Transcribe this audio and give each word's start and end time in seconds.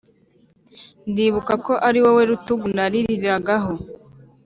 ndibuka 1.09 1.53
ko 1.65 1.73
ari 1.87 1.99
wowe 2.03 2.23
rutugu 2.29 2.65
naririragaho 2.75 3.71